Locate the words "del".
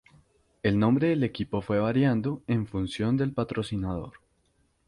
1.09-1.23, 3.17-3.33